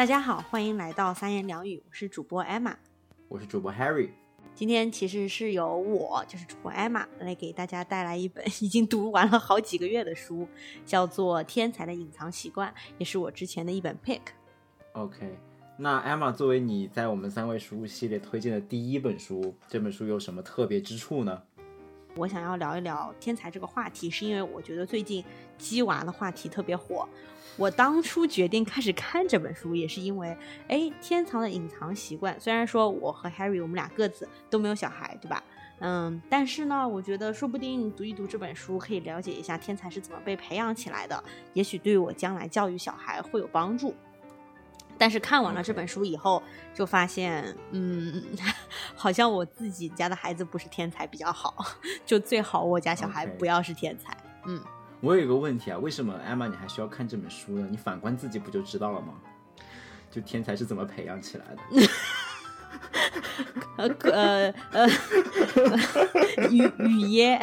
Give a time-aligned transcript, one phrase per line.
[0.00, 2.74] 大家好，欢迎来到三言两语，我是主播 Emma，
[3.28, 4.08] 我是主播 Harry。
[4.54, 10.48] 今天其实是由我，就是主播 Emma 来给大家带来一本 已经读完了好几个月的书，
[10.86, 14.20] 叫做《天才的隐藏习惯》，也是我之前的一本 pick。
[14.92, 15.38] OK，
[15.76, 21.42] 那 Emma 作为你在我们三位书系列推荐的第一本书，这本书有什么特别之处呢？
[22.16, 25.22] 我想要聊一聊天才这个话题，是因为我觉得最近
[25.58, 27.06] 鸡娃的话题特别火。
[27.60, 30.34] 我当初决定开始看这本书，也是因为，
[30.66, 32.34] 哎，天才的隐藏习惯。
[32.40, 35.44] 虽然说我和 Harry 我们俩各自都没有小孩，对吧？
[35.80, 43.94] 嗯，但是呢，我觉得说不定读一读这本书，可以了解一下天才是怎么被培养起来的，也许对我将来教育小孩会有帮助。
[44.96, 48.22] 但是看完了这本书以后，就发现，嗯，
[48.96, 51.54] 好像我自己家的孩子不是天才比较好，
[52.06, 54.16] 就最好我家小孩不要是天才。
[54.46, 54.58] 嗯，
[55.00, 57.66] 我有一个问题啊，为什么艾玛你还需要看这本书呢？
[57.70, 59.14] 你反观自己不就知道了吗？
[60.10, 61.62] 就天才是怎么培养起来的？
[64.12, 64.88] 呃呃，
[66.50, 67.40] 语语噎，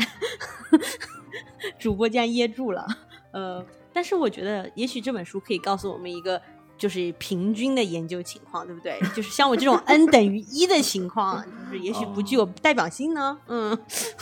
[1.80, 2.86] 主播竟然噎住了。
[3.32, 6.42] 呃，但是我觉得，也许这本书可以告诉我们一个。
[6.78, 9.00] 就是平均的研究情况，对不对？
[9.16, 13.38] 就是像我这种 n 等于一的情况，就是也许不具有代表性呢。
[13.48, 13.78] 嗯，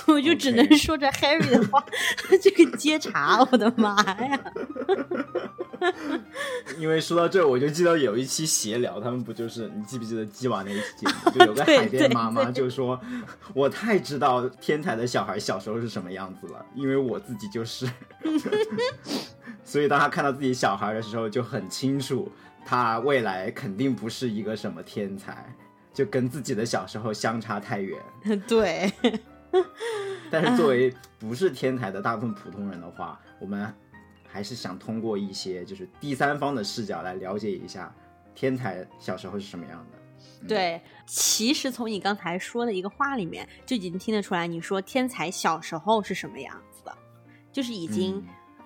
[0.08, 1.84] 我就只能说着 Harry 的话，
[2.42, 4.40] 这个接茬，我的妈呀！
[6.80, 11.32] 因为说到这，我就记得有一期闲聊，他们不就是你记不记得鸡娃那一期节目？
[11.32, 13.00] 就有个海淀妈妈就说
[13.54, 17.88] ：“我太知道天才的小孩小时候是什么样子了，因为我自己就是。”
[19.64, 22.32] 所以当他看到自己小孩的时候，就很清楚。
[22.68, 25.54] 他未来肯定不是一个什么天才，
[25.94, 28.02] 就跟自己的小时候相差太远。
[28.48, 28.92] 对，
[30.32, 33.72] 但是作为不是天才的大部分普通人的话，我们
[34.28, 37.94] 还是想通过一些就是第三方的视角来了解一下
[38.34, 40.48] 天才小时候是什么样的。
[40.48, 46.98] 对，其实从你刚才说的一个话里面就已经听得出来，你说天才小时候是什么样子的，
[47.52, 48.26] 就是已经。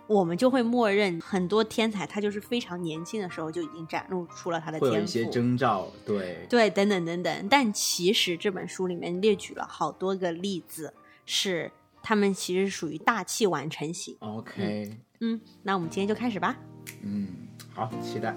[0.09, 7.47] 我们就会默认很多天才，他就是非常年轻的时候就已经展露出了他的天赋，一些征兆，对对，等等等等。
[7.47, 10.91] 但其实这本书里面列举了好多个例子，
[11.27, 11.71] 是
[12.01, 14.17] 他们其实属于大器晚成型。
[14.21, 16.57] OK，嗯，那我们今天就开始吧。
[17.03, 17.27] 嗯，
[17.71, 18.35] 好，期待。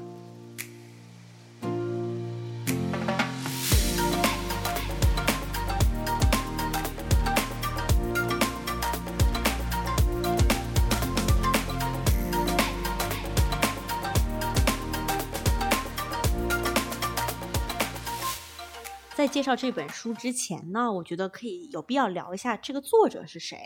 [19.22, 23.56] 在介绍这本书之前呢，我觉得可以有必要聊一下这个作者是谁。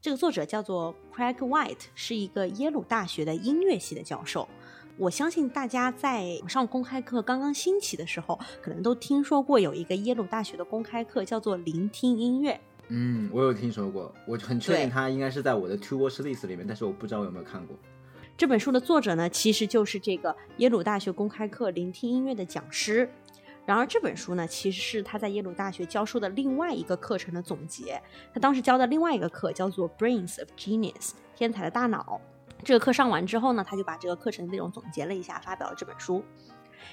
[0.00, 4.48] 这个作者叫做 Craig White，是一个耶鲁大学的音乐系的教授。
[4.96, 12.60] 我相信大家在上公开课刚刚兴起的时候，可能都听说过有一个耶鲁大学的公开课叫做聆听音乐。
[12.88, 17.76] 嗯，我有听说过，我很确定它应该是在我的 To Watch List 里面，但是我不知道我有没有看过。
[18.36, 23.08] 这本书的作者呢，其实就是这个耶鲁大学公开课聆听音乐的讲师。
[23.66, 28.00] 然而这本书呢，其实是他在耶鲁大学教授的另外一个课程的总结。
[28.32, 30.92] 他当时教的另外一个课叫做《Brains of Genius》
[31.34, 32.20] 天才的大脑。
[32.62, 36.22] 这个课上完之后呢，他就把这个课程内容总结了一下，发表了这本书。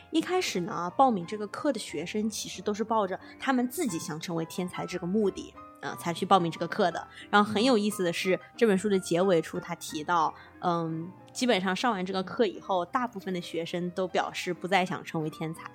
[0.09, 7.05] 一开始呢，报名这个课的学生其实都是抱着他们自己想成为天才这个目的，呃，才去报名这个课的。
[7.29, 15.69] 然后很有意思的是，这本书的结尾处他提到，嗯，基本上上完这个课以后，大部分的学生都表示不再想成为天才。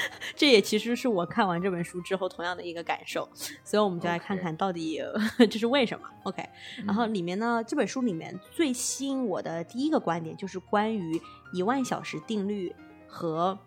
[0.36, 3.28] 这也其实是我看完这本书之后同样的一个感受，
[3.64, 5.00] 所以我们就来看看到底
[5.50, 6.08] 这是为什么。
[6.24, 6.44] OK，
[6.86, 11.20] 然后里面呢，这本书里面最吸引我的第一个观点就是关于
[11.52, 12.74] 一万小时定律
[13.06, 13.58] 和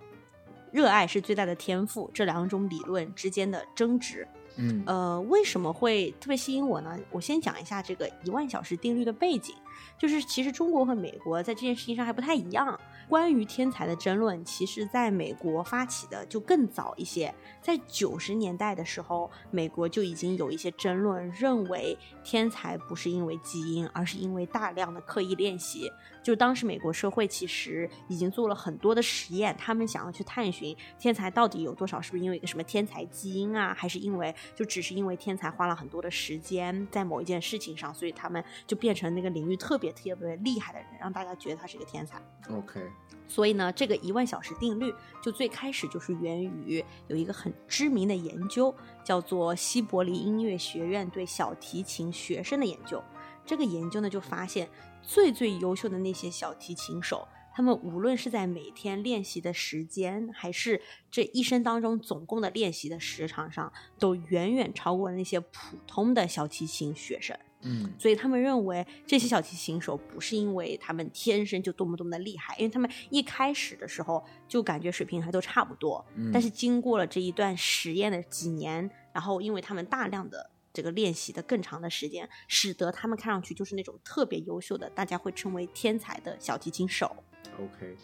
[0.71, 4.27] 热爱是最大的天赋这两种理论之间的争执。
[4.57, 6.99] 嗯，呃，为什么会特别吸引我呢？
[7.09, 9.55] 我先讲一下这个一万小时定律的背景，
[9.97, 12.77] 就是其实中国和美国在这件事情上还不太一样。
[13.11, 17.35] 关于天才的争论，其实在美国发起的就更早一些。
[17.61, 25.91] 在九十年代的时候，美国就已经有一些争论，认为天才不是因为基因，而是因为大量的刻意练习。
[26.23, 42.21] 就当时美国社会其实已经做了很多的实验，他们想要去探寻天才到底有多少，是不是因为一个什么天才基因啊，还是因为就只是因为天才花了很多的时间在某一件事情上，所以他们就变成那个领域特别特别厉害的人，让大家觉得他是一个天才。
[42.49, 42.79] OK。
[43.27, 53.03] 所以呢，这个一万小时定律就最开始就是源于有一个很知名的研究，叫做西伯利音乐学院对小提琴学生的研究。
[53.45, 54.69] 这个研究呢，就发现
[55.01, 67.37] 最最优秀的那些小提琴手，他们无论是在每天练习的时间，还是这一生当中总共的练习的时长上，都远远超过那些普通的小提琴学生。
[67.63, 76.03] 嗯，所以他们认为这些小提琴手不是因为他们天生就多么多么的厉害，因为他们一开始的时候就感觉水平还都差不多，
[76.33, 87.15] 但是经过了这一段实验的几年，然后因为他们大量的这个练习的更长的时间，使得他们看上去就是那种特别优秀的，大家会称为天才的小提琴手。
[87.59, 87.95] OK，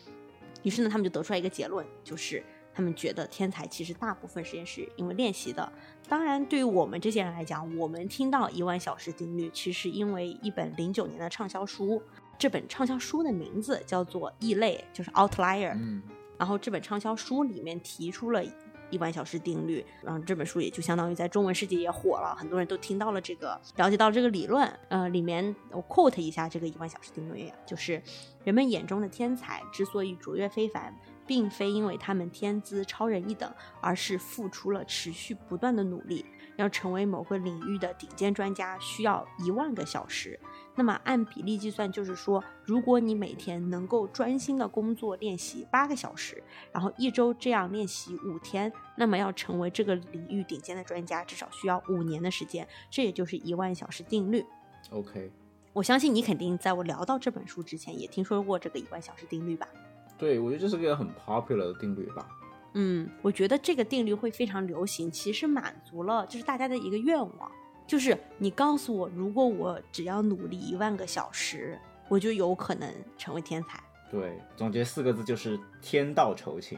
[0.64, 2.44] 于是呢，他们就得出来一个结论，就是
[2.78, 5.68] 他们觉得天才其实大部分时间是因为练习的。
[6.08, 12.00] 当然，对于我们这些人来讲，我们听到一万小时定律，其实因为一本零九年的畅销书，
[12.38, 15.74] 这本畅销书的名字叫做《异类》，就是 Outlier。
[15.74, 16.04] 嗯
[16.38, 18.44] 然后这本畅销书里面提出了
[18.92, 24.72] 一万小时定律，然后这本书也就相当于在中文世界也火了，很多人都听到了这个，了解到这个理论。
[24.90, 28.00] 呃，里面我 quote 一下这个一万小时定律，就是
[28.44, 30.96] 人们眼中的天才之所以卓越非凡，
[31.28, 36.26] 并非因为他们天资超人一等，而是付出了持续不断的努力。
[36.56, 40.40] 要成为某个领域的顶尖专家，需要一万个小时。
[40.74, 52.68] 那么按比例计算，就是说，如果你每天能够专心的工作练习八个小时，然后一周这样练习五天，那么要成为这个领域顶尖的专家，至少需要五年的时间。
[52.90, 54.44] 这也就是一万小时定律。
[54.90, 55.32] ，OK，
[55.74, 59.68] 我相信你肯定在我聊到这本书之前，也听说过这个一万小时定律吧？
[60.18, 62.28] 对我觉得这是个很 popular 的定律吧。
[62.74, 67.52] 嗯，我觉得这个定律会非常流行，其实满足了就是大家的一个愿望，
[67.88, 73.82] 就是你告诉我，如果我只要努力一万个小时，我就有可能成为天才。
[74.12, 76.78] 对，总结四个字就是天道酬勤。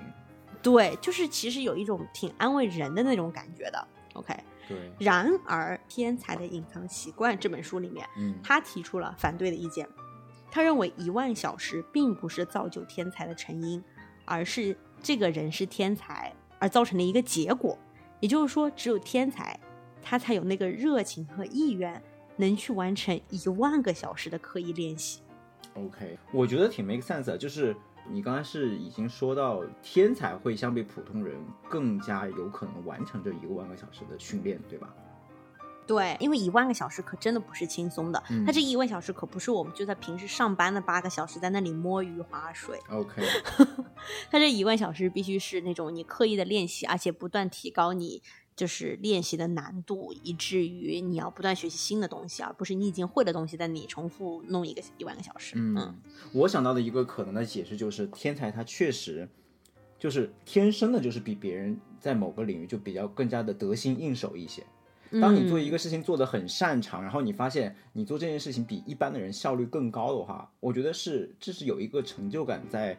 [0.62, 3.88] 对，就是其实有一种挺安慰人的那种感觉的。
[4.13, 4.33] OK，
[4.68, 9.88] 对，然而《天才的隐藏习惯》这本书里面，嗯他提出了反对的意见。
[10.51, 13.84] 他认为一万小时并不是造就天才的成因，
[14.25, 17.78] 而是这个人是天才而造成的一个结果。
[18.19, 19.57] 也就是说，只有天才，
[20.01, 22.01] 他才有那个热情和意愿，
[22.36, 25.22] 能去完成一万个小时的刻意练习。
[25.75, 27.75] OK，我觉得挺 make sense 的，就是
[28.10, 34.94] 你刚才是已经说到天才会相比普通人更加有可能完成这一个万个小时的训练，对吧？
[35.89, 38.24] 对，因为一万个小时可真的不是轻松的。
[38.30, 43.24] 嗯他这一万小时可不是我们就在平时上班的八个小时在那里摸鱼划水，OK，
[44.30, 48.21] 他这一万小时必须是那种你刻意的练习，而且不断提高你
[48.56, 55.53] 就是练习的难度，以至于你要不断学习新的东西，而不是你已经会的东西在你重复弄一个一万个小时。
[55.56, 56.00] 嗯，
[56.33, 59.27] 我想到的一个可能的解释就是，天才他确实
[59.97, 64.63] 就是天生的，就是比别人在某个领域就比较更加的得心应手一些。
[65.22, 72.98] 当你做一个事情做得很擅长，然后你发现你做这件事情比一般的人效率更高的话，我觉得是这是有一个成就感在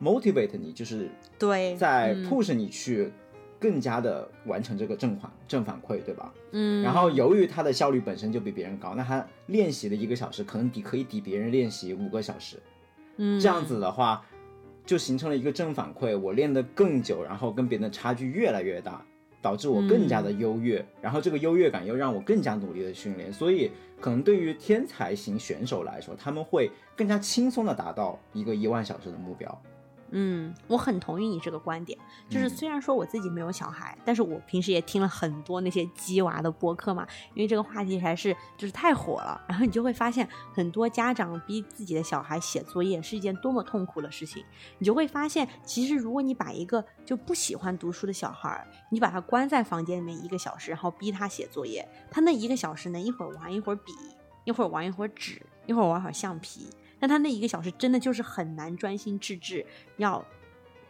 [0.00, 1.08] motivate 你，就是
[1.38, 2.28] 对，在嗯。
[2.28, 3.12] push 你去
[3.60, 6.32] 更加的完成这个正反正反馈，对吧？
[6.52, 12.58] 嗯，然后由于他的效率本身就比别人高，那他练习的一个小时可能抵可以抵别人练习五个小时，
[13.16, 13.38] 嗯。
[13.40, 14.24] 这样子的话，
[14.84, 19.04] 就形成了一个正反馈，我练得更久，然后跟别人的差距越来越大，
[19.44, 23.70] 导致我更加的优越，然后这个优越感又让我更加努力的训练，所以
[24.00, 29.62] 可能对于天才型选手来说，他们会更加轻松的达到一个一万小时的目标。
[30.10, 31.98] 嗯，我很同意你这个观点。
[32.28, 39.40] 就是嗯虽然说我自己没有小孩，但是我平时也听了很多那些鸡娃的播客嘛，因为这个话题还是就是太火了。
[39.48, 44.44] 然后你就会发现，很多家长逼自己的小孩写作业是一件多么痛苦的事情。
[44.78, 53.92] 你就会发现，其实如果你把一个就不喜欢读书的小孩，你把他关在房间里面一个小时，然后逼他写作业，他那一个小时能一会儿玩一会儿笔，
[54.44, 56.68] 一会儿玩一会儿纸，一会儿玩会儿橡皮。
[57.04, 59.66] 但他那一个小时真的就是很难专心致志，
[59.98, 60.24] 要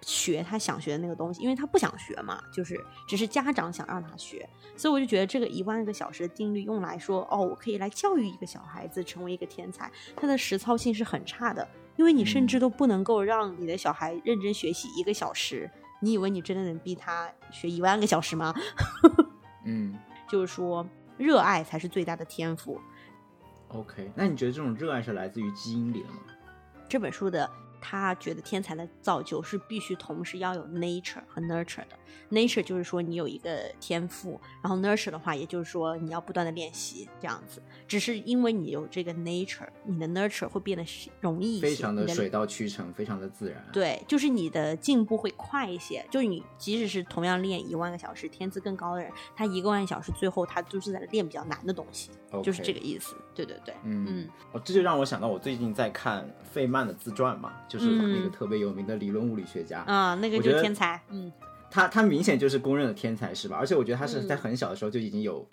[0.01, 15.69] 学他想学的那个东西，因为他不想学嘛，就是只是家长想让他学，所以我就觉得这个一万个小时的定律用来说，哦，我可以来教育一个小孩子成为一个天才，他的实操性是很差的，因为你甚至都不能够让你的小孩认真学习一个小时，
[16.01, 18.55] 你以为你真的能逼他学一万个小时吗？
[19.67, 20.87] 嗯就是说，
[21.19, 22.81] 热爱才是最大的天赋。
[23.75, 26.21] ，OK，那你觉得这种热爱是来自于基因里的吗？
[26.89, 27.51] 这本书的
[27.87, 31.99] 他觉得天才的造就是必须同时要有 nature 和 nurture 的。
[32.31, 37.63] nature 就是说你有一个天赋，然后 nurture 的话，也就是说你要不断的练习这样子。
[37.87, 40.83] 只是因为你有这个 nature，你的 nurture 会变得
[41.21, 43.63] 容易一些，非常的水到渠成，非常的自然。
[43.71, 46.03] 对，就是你的进步会快一些。
[46.11, 52.11] 就是你即使是同样练一万个小时，天资更高的人，他一个万小时最后他都是在练比较难的东西
[52.43, 53.15] 就是这个意思。
[53.35, 61.33] 对对对，嗯嗯哦，这就让我想到我最近在看费曼的自传嘛，就是那个特别有名的理论物理学家啊，那个就是天才，嗯，
[61.71, 63.57] 他他明显就是公认的天才，是吧？
[63.57, 65.47] 而且我觉得他是在很小的时候就已经有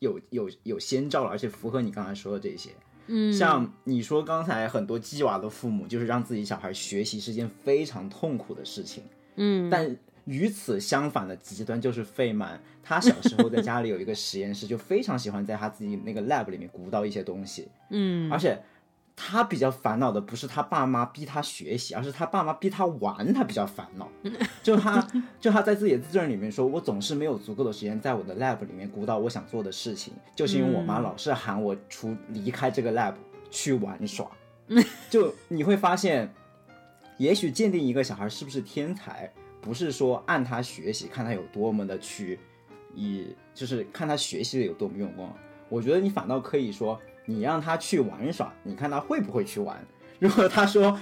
[0.00, 2.70] 有有有先兆了，而且符合你刚才说的这些。
[3.10, 9.02] 嗯，像你说刚才很多鸡娃的父母，就是让自己小孩学习是件非常痛苦的事情。
[9.36, 9.96] 嗯，但
[10.26, 17.66] 与此相反的极端就是费曼，他小时候在家里有一个实验室，就非常喜欢在他自己那个 lab 里面鼓捣一些东西。
[17.88, 18.58] 嗯，而且
[19.20, 24.08] 他比较烦恼的不是他爸妈逼他学习，而是他爸妈逼他玩，他比较烦恼。
[24.62, 25.04] 就他
[25.40, 33.14] 就他在自己的自传里面说，我总是没有足够的时间在我的 lab 里面鼓捣我想做的事情，就是因为我妈老是喊我出离开这个 lab
[33.50, 34.30] 去玩耍。
[35.10, 36.32] 就你会发现。
[37.18, 39.28] 也许鉴定一个小孩是不是天才，
[39.60, 42.38] 不是说按他学习，看他有多么的去，
[42.94, 45.28] 以就是看他学习的有多么用功。
[45.68, 46.96] 我觉得你反倒可以说，
[47.28, 49.76] 你让他去玩耍，你看他会不会去玩。
[50.18, 50.98] 如果他说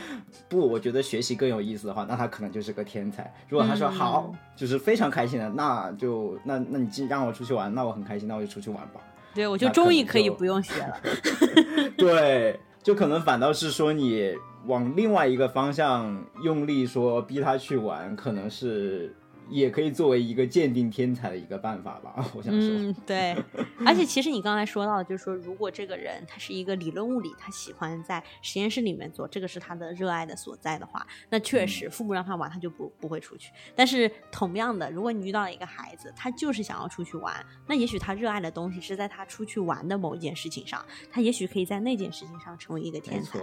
[0.48, 3.32] 不，我觉得学习更有意思的话，那他可能就是个天才。
[3.48, 9.00] 如果他说好，就是非常开心的，那就那那你既让我出去玩，那我很开心，那我就出去玩吧。
[9.32, 11.00] 对，我就终于可以不用学了。
[11.96, 14.34] 对，就可能反倒是说你。
[14.66, 19.14] 往另外一个方向用力说，逼他去玩，可能是
[19.48, 22.14] 也可以作为一个鉴定天才的一个办法吧。
[22.34, 23.36] 我想说，嗯，对。
[23.84, 33.52] 而且其实你刚才说到的，就是说，如果这个人他是一个理论物理，他喜欢在实验室里面做，这个是他的热爱的所在的话，那确实父母让他玩，他就不不会出去。
[33.74, 43.38] 但是同样的，如果你遇到了一个孩子，他就是想要出去玩，那也许他热爱的东西是在他出去玩的某一件事情上，他也许可以在那件事情上成为一个天才。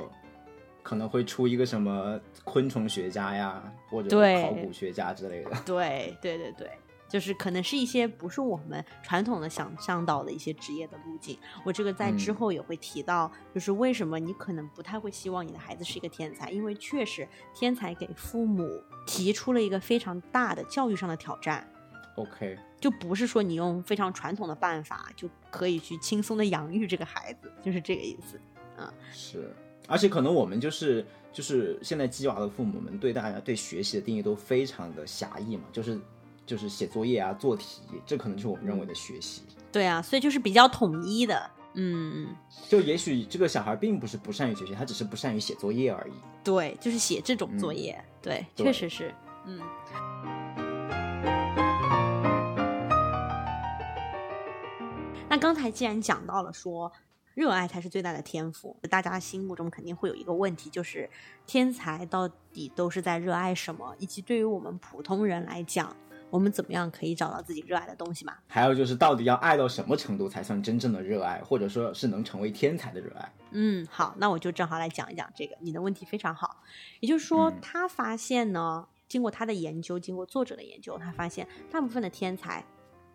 [0.84, 4.10] 可能会出一个什么昆虫学家呀，或者
[4.42, 5.52] 考古学家之类的。
[5.66, 6.70] 对对对对，
[7.08, 11.38] 就是可能是一些不是我们传统的想象到的一些职业的路径。
[11.66, 18.68] 我这个在之后也会提到，就是为什么你可能不太会希望你的孩子是一个天才，因为确实天才给父母
[19.08, 21.68] 提出了一个非常大的教育上的挑战。
[22.16, 28.40] OK，就不是说你用非常传统的办法就可以去轻松的养育这个孩子，就是这个意思。
[28.78, 29.56] 嗯，是。
[29.88, 36.00] 而且可能我们就是就是现在鸡娃的父母们对大家对学习的定义都非常的狭义嘛，就是
[36.46, 39.44] 就是写作业啊做题，这可能就是我们认为的学习。
[39.72, 42.34] 对啊，所以就是比较统一的，嗯。
[42.70, 46.14] 就也许这个小孩并不是不善于学习，他只是不善于写作业而已。
[46.44, 49.14] 对，就是写这种作业，对，确实是，
[49.46, 49.60] 嗯。
[55.28, 56.92] 那刚才既然讲到了说。
[57.34, 58.76] 热爱才是最大的天赋。
[58.90, 61.10] 大家心目中肯定会有一个问题，就是
[61.46, 63.96] 天才到底都是在热爱什么？
[64.00, 65.96] 以及对于我们普通人来讲，
[66.30, 68.34] 我们怎么样可以找到自己热爱的东西嘛？
[68.48, 73.34] 还有就是，到底要爱到什么程度才算真正的热爱，或者说是能成为天才的热爱？
[73.52, 75.56] 嗯，好，那我就正好来讲一讲这个。
[75.60, 76.62] 你的问题非常好，
[77.00, 82.64] 也就是说，他发现呢，经过他的研究，经过作者的研究，他发现大部分的天才，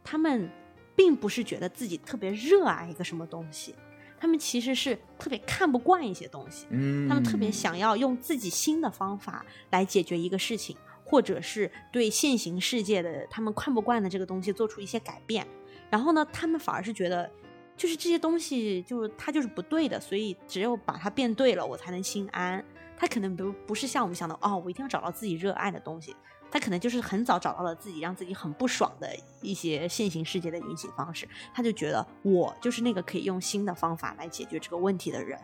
[0.03, 0.49] 他们
[0.95, 3.75] 并不是觉得自己特别热爱一个什么东西。
[4.21, 15.47] 他们其实是特别看不惯一些东西，嗯，他们特别想要用自己新的方法来解决一个事情，或者是对现行世界的他们看不惯的这个东西做出一些改变。
[15.91, 17.31] 然后呢，他们反而是觉得，
[17.77, 22.63] 就是这些东西就是它就是不对的，所以只有把它变对了，我才能心安。
[22.97, 26.17] 他可能不不是像我们想的，哦，我一定要找到自己热爱的东西。
[26.51, 29.09] 他可能就是很早找到了自己让自己很不爽的
[29.43, 35.39] 一些现行世界的运行方式，他就觉得我就是那个可以用新的方法来解决这个问题的人。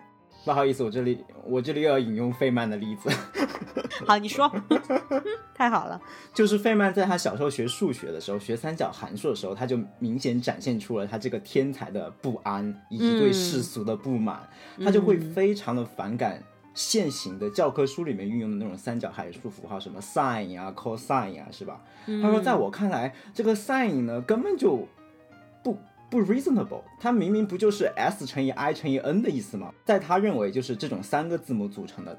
[0.44, 3.08] 不好意思，我这里我这里又要引用费曼的例子。
[4.06, 4.50] 好，你说，
[5.54, 5.98] 太好了。
[6.34, 14.46] 就是费曼在他小时候学数学的时候，学三角函数的时候，他就明显展现出了他这个天才的不安以及对世俗的不满，
[14.84, 16.42] 他就会非常的反感。
[16.74, 21.80] 现行的教科书里面运用的那种三角函数符号，什么 sin 啊、cosine 啊，是吧？
[22.04, 24.88] 他说，在我看来，这个 sin 呢根本就
[25.62, 25.78] 不
[26.10, 29.72] 不 reasonable，它明明不就是 s 乘以 i 乘以 n 的意思吗？
[29.84, 32.18] 在他认为，就是这种三个字母组成的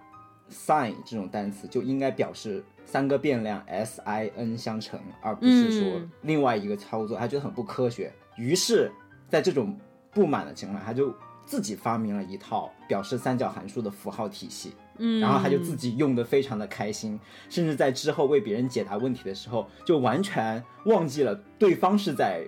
[0.49, 8.09] sin 这种单词就应该表示三个变量 s i n 相乘，而不是说另外一个操作，他觉得很不科学。
[8.37, 8.89] 于是，
[9.27, 9.77] 在这种
[10.11, 11.13] 不满的情况下，他就。
[11.45, 22.43] 自己发明了一套表示三角函数的符号体系，嗯，然后他就自己用的非常的开心，甚至在之后为别人解答问题的时候，就完全忘记了对方是在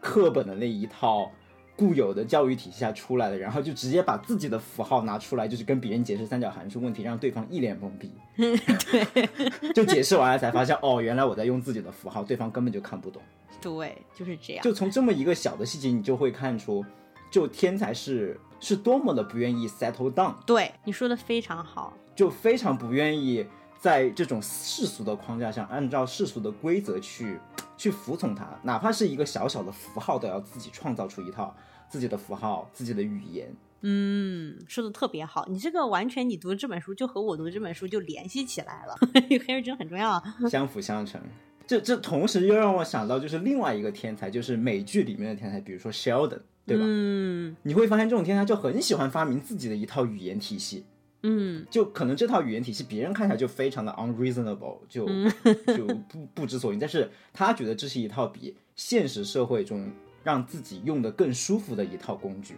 [0.00, 1.30] 课本的那一套
[1.76, 8.10] 固有的教育体系下出来的，然后就直接把自己的符号拿出来，就是跟别人解释三角函数问题，让对方一脸懵逼。
[8.36, 13.22] 对， 就解释完了才发现，哦，原来我在用自己的符号，对方根本就看不懂。
[13.60, 14.62] 对，就是这样。
[14.64, 16.84] 就从这么一个小的细节，你就会看出。
[17.30, 23.46] 就天才是是多么的不愿意 settle down，对你说的非常好，就非常不愿意
[23.78, 27.38] 在这种世俗的框架上，按照世俗的规则去
[27.76, 31.54] 去服从它，哪怕是一个小小的符号，都要自己创造出一套
[31.88, 33.54] 自己的符号、自己的语言。
[33.82, 38.94] 嗯，说的特别好，你这个完全你读这本书就和我读这本书就联系起来了，
[39.46, 41.18] 黑人真很重要啊，相辅相成。
[41.66, 46.84] 这这同时又让我想到，就是另外一个天才，就是美剧里面的天才，比如说 Sheldon，对吧？
[46.86, 50.84] 嗯你会发现这种天才就很喜欢发明自己的一套语言体系，
[51.24, 55.32] 嗯就可能这套语言体系别人看起来就非常的 unreasonable，就、嗯
[55.76, 59.90] 就不不知所云，但是他觉得这是一套比现实社会中
[60.22, 62.54] 让自己用的更舒服的一套工具。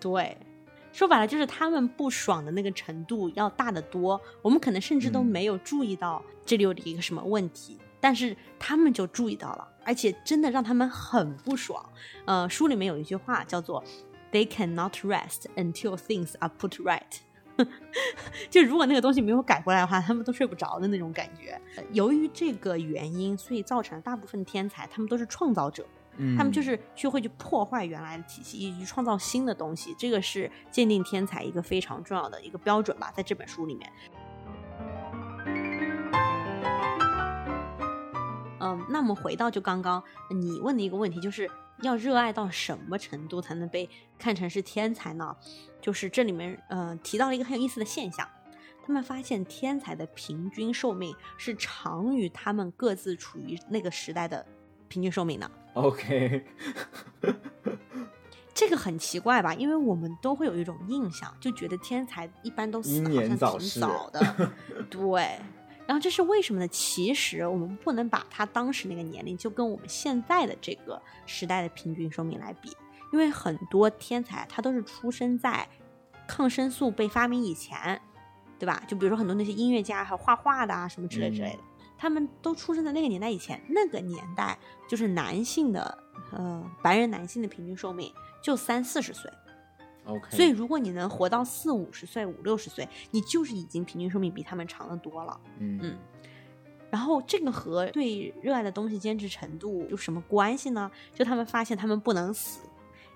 [0.00, 0.36] 对。
[0.92, 11.82] 说白了就是他们不爽的那个程度要大得多，我们可能甚至都嗯没有注意到这里有一个什么问题，但是他们就注意到了，而且真的让他们很不爽。
[12.26, 13.82] 呃，书里面有一句话叫做
[14.32, 17.20] “They cannot rest until things are put right”，
[18.50, 21.58] 就如果那个东西没有改过来的话，他们都睡不着的那种感觉。
[21.76, 25.86] 呃由于这个原因，所以造成大部分天才他们都是创造者，
[26.18, 33.90] 嗯他们就是去会去破坏原来的体系，以及创造新的东西，这个是鉴定天才一个非常重要的一个标准吧，在这本书里面。
[38.66, 41.50] 嗯，那么回到就刚刚你问的一个问题，就是
[41.82, 45.36] 要热爱到什么程度才能被看成是天才呢？
[45.80, 48.28] 就是这里面呃提到了一个很有意思的现象，
[48.84, 54.44] 他们发现天才的平均寿命是长于他们各自处于那个时代的
[54.88, 55.50] 平均寿命的。
[55.74, 56.44] OK，
[58.54, 59.54] 这个很奇怪吧？
[59.54, 63.10] 因为我们都会有一种印象，就觉得天才一般都死英得
[63.46, 64.50] 好像挺早的，
[64.90, 65.38] 对。
[65.86, 66.66] 然后这是为什么呢？
[66.68, 72.70] 其实我们不能把他当时那个年龄就跟我们现在的这个时代的平均寿命来比，
[73.12, 75.68] 因为很多天才他都是出生在
[76.26, 78.00] 抗生素被发明以前，
[78.58, 78.82] 对吧？
[78.88, 81.58] 就比如说很多那些音乐家还有画画的啊什么之类之类的，
[81.96, 85.98] 他们都出生在那个年代以前，那个年代就是男性的
[86.32, 89.30] 呃白人男性的平均寿命就三四十岁，
[90.06, 95.40] OK，所以如果你能活到四五十岁、五六十岁，你就是已经平均寿命比他们长得多了。
[95.58, 95.98] 嗯嗯
[96.88, 100.90] 然后这个和对热爱的东西坚持程度有什么关系呢？
[101.12, 102.60] 就他们发现他们不能死，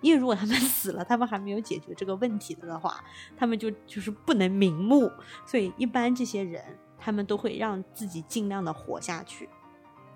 [0.01, 3.03] 因为如果他们死了，他们还没有解决这个问题的话，
[3.37, 5.09] 他们就就是不能瞑目。
[5.47, 6.63] 所以一般这些人，
[6.99, 9.49] 他们都会让自己尽量的活下去。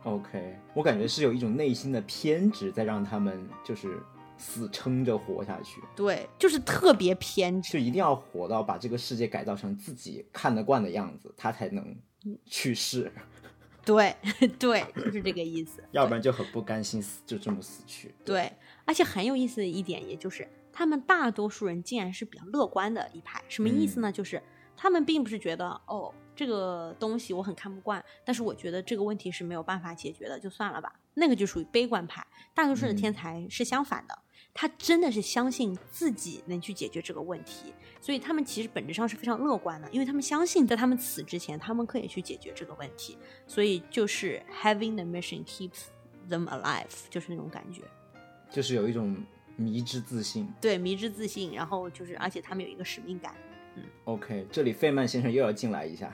[0.03, 4.03] OK，我感觉是有一种内心的偏执在让他们就是
[4.37, 7.73] 死撑着活下去，对，就是特别偏执。
[7.73, 11.97] 就一定要活到把这个世界改造成自己看得惯的样子，他才能
[12.47, 13.13] 去世，
[13.85, 14.15] 对
[14.59, 15.83] 对，就是这个意思。
[15.93, 18.15] 要不然就很不甘心死，就这么死去。
[18.25, 18.51] 对，
[18.85, 23.43] 而且很有意思的一点，也就是他们大多数人竟然是比较乐观的一派。
[23.49, 24.11] 什么意思呢？
[24.11, 24.43] 就是
[24.77, 30.93] 他们并不是觉得哦这个东西我很看不惯，但是我觉得这个问题是没有办法解决的，就算了吧。
[31.15, 32.27] 那个就属于悲观派。
[32.55, 34.19] 大多数的天才是相反的，
[34.53, 43.17] 他真的是相信自己能去解决这个问题，所以他们其实本质上是非常乐观的，因为他们相信在他们死之前，他们可以去解决这个问题。
[43.47, 45.87] 所以就是 having the mission keeps
[46.29, 47.83] them alive，就是那种感觉。
[48.51, 49.17] 就是有一种
[49.57, 50.49] 迷之自信。
[50.61, 53.35] 对，迷之自信，然后就是，而且他们有一个使命感，
[54.05, 56.13] OK，这里费曼先生又要进来一下。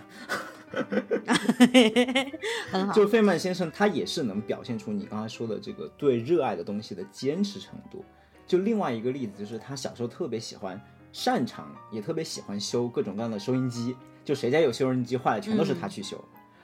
[2.70, 2.92] 很好。
[2.92, 8.04] 就费曼先生，他也是能表现出你刚才说的这个对热爱的东西的坚持程度。
[8.46, 10.80] 就另外一个例子，就是他小时候特别喜欢、
[11.12, 13.96] 擅长，也特别喜欢修各种各样的收音机。
[14.24, 16.22] 就谁家有收音机坏了，全都是他去修。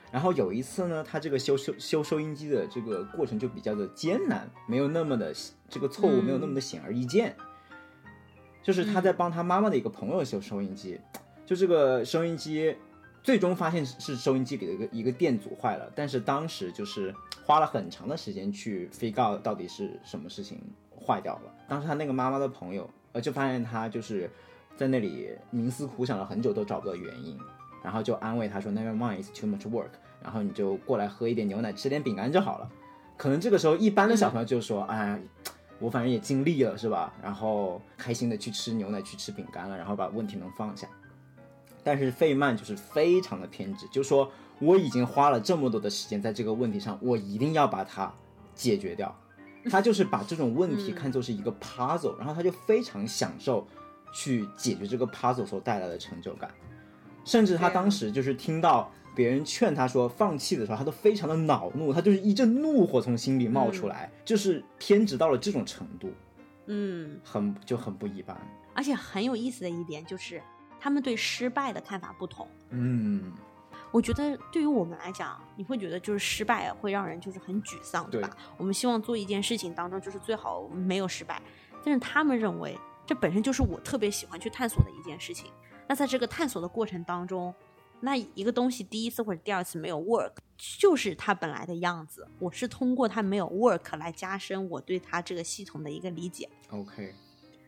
[0.09, 5.35] 然后有一次呢，他这个修修修收音机的这个过程就比较的艰难，没有那么的
[5.69, 7.35] 这个错误没有那么的显而易见。
[8.67, 10.99] 就是他在帮他妈妈的一个朋友修收音机，
[11.45, 12.75] 就这个收音机
[13.23, 20.59] 最终发现是收音机里的一个一个电阻坏了，但是当时就是花了很长的时间去 figure out 到底是什么事情
[20.99, 21.43] 坏掉了。
[21.65, 24.29] 当时他那个妈妈的朋友，呃，就发现他就是
[24.75, 27.39] 在那里冥思苦想了很久都找不到原因，
[27.81, 32.69] 然后就安慰他说 Never mind, it's too much work，然后你就过来喝一点牛奶，吃点饼干就好了。
[33.15, 35.17] 可能这个时候一般的小朋友就说，哎。
[35.79, 37.13] 我反正也尽力了，是吧？
[37.21, 40.87] 然后开心的去吃牛奶，去吃饼干了，然后把问题能放下。
[41.83, 48.13] 但是费曼就是非常的偏执，就说我已经花了这么多的时间在这个问题上，我一定要把它
[48.55, 49.15] 解决掉。
[49.69, 53.67] 他就是把这种问题看作是一个 puzzle，、然后他就非常享受
[54.13, 56.49] 去解决这个 puzzle 所带来的成就感。
[57.25, 66.11] 甚至他当时就是听到别人劝他说放弃的时候，他都非常的恼怒，他就是一阵怒火从心里冒出来，就是偏执到了这种程度。
[66.67, 68.37] 嗯，很就很不一般。
[68.75, 70.39] 而且很有意思的一点就是，
[70.79, 72.47] 他们对失败的看法不同。
[72.69, 73.33] 嗯，
[73.91, 78.29] 我觉得对于我们来讲，你会觉得就是失败会让人就是很沮丧，对吧？
[78.55, 81.41] 我们希望做一件事情当中就是最好没有失败，
[81.83, 85.49] 但是他们认为这本身就是我特别喜欢去探索的一件事情。
[85.87, 87.51] 那在这个探索的过程当中，
[87.99, 90.33] 那一个东西第一次或者第二次没有 work，
[90.79, 92.27] 就是它本来的样子。
[92.39, 96.47] 我是通过它没有 work 来加深我对它这个系统的一个理解。
[96.69, 97.13] OK，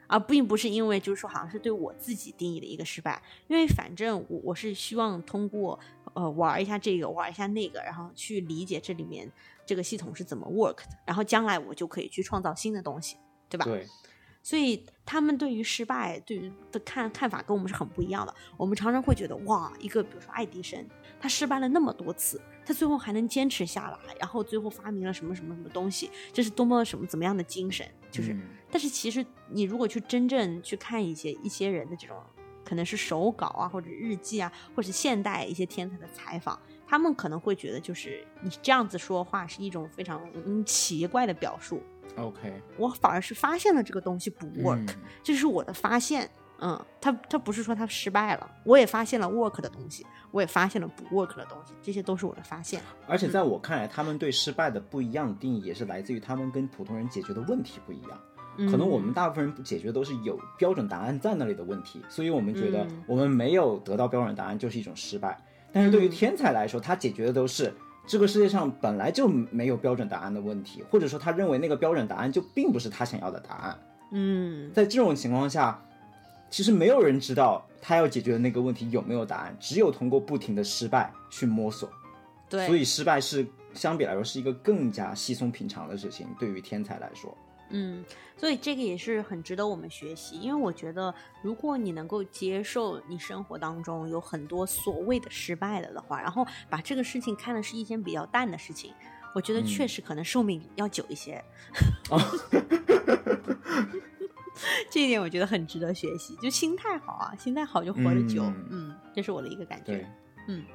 [0.07, 3.21] 而并不是因为就是说好像是对我自己定义的一个失败。
[3.47, 5.79] 因为反正我我是希望通过
[6.13, 9.31] 呃玩一下这个玩一下那个，然后去理解这里面
[9.65, 13.17] 这个系统是怎么 work 的，然后将来我就可以去创造新的东西，
[13.49, 13.65] 对吧？
[13.65, 13.87] 对。
[14.41, 18.33] 所以他们对于失败，对于的看看法跟我们是很不一样的。
[18.57, 20.83] 我们常常会觉得，哇，一个比如说爱迪生，
[21.19, 27.85] 他失败了那么多次，他最后还能坚持下来，然后最后发明了什么什么什么东西，这是多么什么怎么样的精神？
[28.09, 28.35] 就是，
[28.71, 32.15] 但是其实你如果去真正去看一些一些人的这种，
[32.63, 40.21] 可能是手稿啊，或者日记啊，或者现代一些天才的采访，他们可能会觉得，就是你这样子说话是一种非常
[40.65, 41.81] 奇怪的表述。
[42.17, 44.89] OK，我反而是发现了这个东西不 work，
[45.23, 46.29] 这是我的发现。
[46.61, 52.81] 嗯，他他不是说他失败了，我也发现了 work 的东西，我也发现了不 work 的东西，这些都是我的发现。
[53.07, 58.19] 而且在我看来，他们对失败的不一样定义，也是来自于他们跟普通人解决的问题不一样。
[58.69, 65.41] 可能我们大部分人解决都是有标准答案在那里的问题，所以我们觉得我们没有得到标准答案就是一种失败。
[65.71, 67.73] 但是对于天才来说，他解决的都是。
[68.09, 73.79] 这个世界上本来就没有标准答案的问题，或者说他认为那个标准答案就并不是他想要的答案。
[74.09, 75.79] 嗯，在这种情况下，
[76.49, 81.87] 其实没有人知道他要解决的那个问题有没有答案，只有通过不停的失败去摸索。
[82.49, 83.45] 对，所以失败是
[83.75, 87.31] 相比来说是一个更加稀松平常的事情，对于天才来说。
[87.69, 88.03] 嗯，
[88.35, 98.93] 所以这个也是很值得我们学习，因为我觉得，如果你能够接受你生活当中有很多所谓的失败了的话，然后把这个事情看的是一件比较淡的事情，
[99.35, 101.43] 我觉得确实可能寿命要久一些。
[104.91, 108.43] 这一点我觉得很值得学习，就心态好啊，心态好就活得久。
[108.69, 110.05] 嗯，这是我的一个感觉。
[110.47, 110.65] 嗯。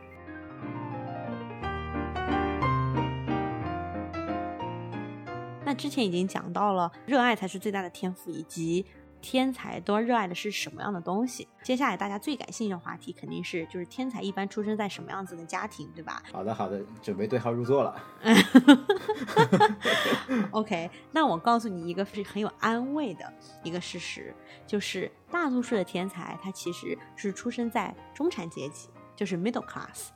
[5.75, 8.85] 之前已经讲到了，热爱才是最大的天赋，以及
[9.21, 11.49] 天才都要热爱的是什么样的东西。
[11.63, 16.23] 接下来大家最感兴趣的话题肯定是，就是天才一般出生在什么样子的家庭，对吧？
[16.31, 18.03] 好的，好的，准备对号入座了。
[20.53, 23.33] OK，那我告诉你一个是很有安慰的
[23.63, 24.35] 一个事实，
[24.67, 30.09] 就是大多数的天才他其实是出生在中产阶级，就是 middle class。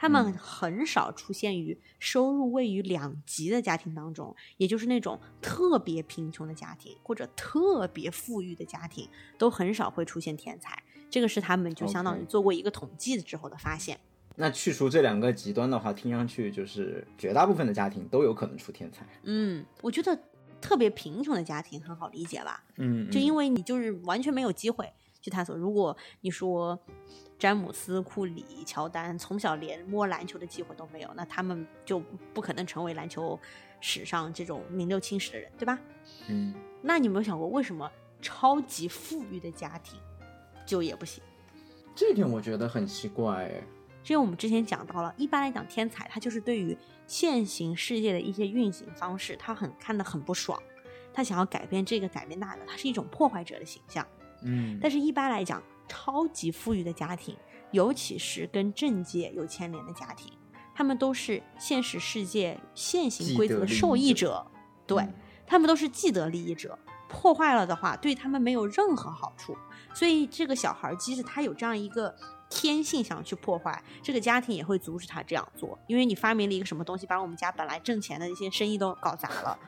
[0.00, 10.82] 他们很少出现于收入位于两极的家庭当中，也就是那种特别贫穷的家庭或者特别富裕的家庭，都很少会出现天才。
[11.10, 14.00] 这个是他们就相当于做过一个统计之后的发现。
[14.36, 19.06] 那去除这两个极端的话，听上去就是绝大部分的家庭都有可能出天才。
[19.24, 20.18] 嗯，我觉得
[20.62, 22.64] 特别贫穷的家庭很好理解吧？
[22.78, 25.56] 嗯，就因为你就是完全没有机会去探索。
[25.56, 26.78] 如果你说。
[27.38, 31.98] 詹姆斯、库里、乔丹从小连摸篮球的机会都没有，那他们就
[32.34, 33.40] 不可能成为篮球
[33.80, 35.78] 史上这种名留青史的人，对吧？
[36.28, 36.54] 嗯。
[36.82, 39.98] 那你有没有想过，为什么超级富裕的家庭
[40.66, 41.24] 就也不行？
[41.94, 43.50] 这点我觉得很奇怪。
[44.06, 50.62] 因为我们之前讲到了，一般来讲，天才他就是对于现行世界的一些运行方式，他很看得很不爽，
[51.10, 54.06] 他想要改变这个，改变那个，他是一种破坏者的形象。
[54.42, 54.78] 嗯。
[54.80, 55.62] 但是一般来讲。
[55.92, 57.36] 超级富裕的家庭，
[57.72, 60.32] 尤其是跟政界有牵连的家庭，
[60.72, 64.46] 他们都是现实世界现行规则的受益者，
[64.86, 65.04] 对
[65.44, 66.78] 他们都是既得利益者。
[67.08, 69.56] 破坏了的话，对他们没有任何好处。
[69.92, 72.14] 所以这个小孩，即使他有这样一个
[72.50, 75.78] 天性想去破坏，这个家庭也会阻止他这样做。
[75.86, 79.58] 因为你发明了一个什么东西，把我们家本来挣钱的一些生意都搞砸了，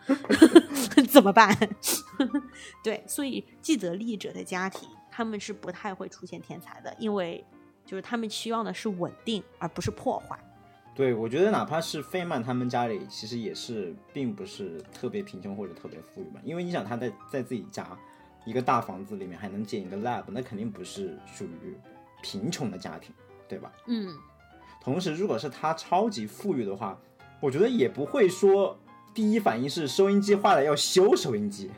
[1.08, 1.56] 怎么办？
[2.84, 4.86] 对，所以既得利益者的家庭。
[5.14, 7.44] 他们是不太会出现天才的，因为
[7.84, 10.38] 就是他们需要的是稳定，而不是破坏。
[10.94, 16.40] 对，我觉得哪怕是费曼他们家里，其实也是并不是特别贫穷或者特别富裕嘛。
[16.42, 17.86] 因为你想他在在自己家
[18.46, 21.76] 一个大房子里面还能建一个 lab，那肯定不是属于
[22.22, 23.14] 贫穷的家庭，
[23.46, 23.70] 对吧？
[23.86, 24.16] 嗯。
[24.80, 26.98] 同时，如果是他超级富裕的话，
[27.40, 28.76] 我觉得也不会说
[29.14, 31.70] 第一反应是收音机坏了要修收音机，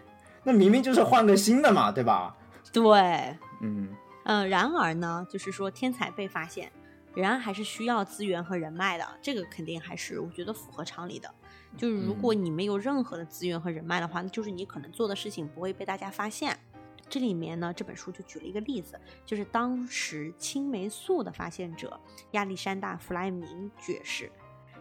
[0.42, 2.36] 那明明就是换个新的嘛，对吧？
[2.72, 3.88] 对，嗯
[4.24, 6.72] 嗯，然而呢，就是说天才被发现，
[7.14, 11.30] 仍然还是需要资源和人脉的，这个肯定还是我觉得符合常理的。
[11.76, 16.58] 就是如果你没有任何的资源和人脉的话，那就是你可能做的事情不会被大家发现。
[17.08, 22.00] 这里面呢，这本书就举了一个例子，就是当时青霉素的发现者
[22.32, 24.30] 亚历山大·弗莱明爵士，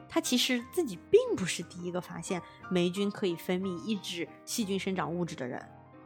[0.07, 5.63] 他其实自己并不是第一个发现霉菌可以分泌抑制细菌生长物质的人。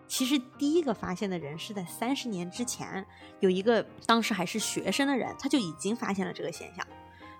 [0.08, 3.06] 其实第一个发现的人是在三十年之前，
[3.42, 6.88] 有一个当时还是学生的人，他就已经发现了这个现象。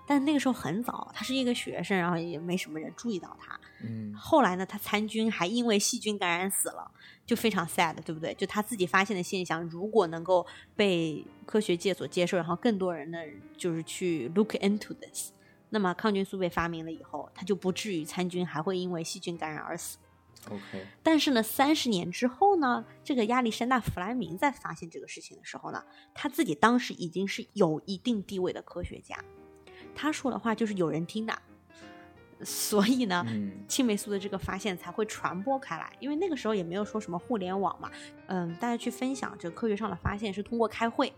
[0.08, 3.60] 但那个时候很早，他是一个学生，然后也没什么人注意到他。
[3.82, 6.90] 嗯，后来呢，他参军还因为细菌感染死了，
[7.26, 8.32] 就非常 sad，对不对？
[8.32, 13.18] 就他自己发现的现象，如果能够被科学界所接受，然后更多人呢，
[13.58, 15.32] 就是去 look into this，
[15.68, 19.98] 那么抗菌素被发明了以后，他就不至于参军还会因为细菌感染而死。
[20.48, 29.22] OK，但是呢，三十年之后呢，这个亚历山大·弗莱明在发现这个事情的时候呢，他自己当时已经是有一定地位的科学家。
[30.00, 31.36] 他说的话就是有人听的，
[32.44, 33.26] 所以呢，
[33.66, 35.92] 青霉素的这个发现才会传播开来。
[35.98, 37.90] 因为那个时候也没有说什么互联网嘛，
[38.26, 41.12] 嗯，大家去分享这科学上的发现是通过开会。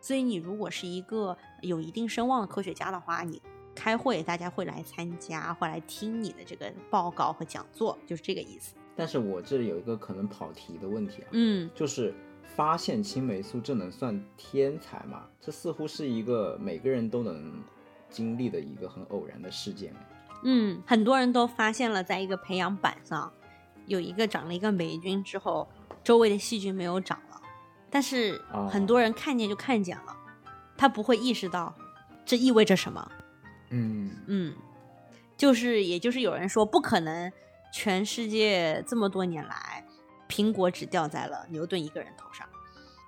[0.00, 3.40] 所以你如果是一个有一定声望的科学家的话，你
[3.76, 8.74] 开会大家会来参加，会来听你的这个报告和讲座，就是这个意思。
[8.96, 12.12] 但是我这里有一个可能跑题的问题啊，嗯，就是
[12.42, 15.28] 发现青霉素这能算天才吗？
[15.40, 17.62] 这似乎是一个每个人都能。
[18.16, 19.94] 经历的一个很偶然的事件，
[20.42, 23.30] 嗯，很多人都发现了，在一个培养板上
[23.84, 25.68] 有一个长了一个霉菌之后，
[26.02, 27.38] 周围的细菌没有长了，
[27.90, 30.16] 但是很多人看见就看见了，
[30.78, 31.74] 他不会意识到
[32.24, 33.12] 这意味着什么。
[33.68, 34.54] 嗯嗯，
[35.36, 37.30] 就是也就是有人说不可能，
[37.70, 39.84] 全世界这么多年来，
[40.26, 42.48] 苹果只掉在了牛顿一个人头上，